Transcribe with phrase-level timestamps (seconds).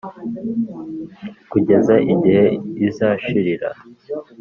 [1.51, 2.45] kugeza igihe
[2.87, 3.69] izashirira.